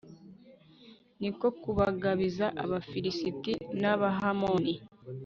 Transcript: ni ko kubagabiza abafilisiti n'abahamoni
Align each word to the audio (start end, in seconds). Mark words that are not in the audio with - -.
ni 1.19 1.29
ko 1.37 1.47
kubagabiza 1.61 2.45
abafilisiti 2.63 3.53
n'abahamoni 3.81 4.73